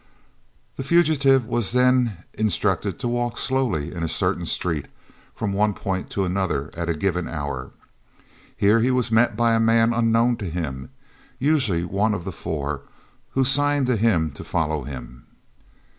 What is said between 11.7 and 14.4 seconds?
one of the four, who signed to him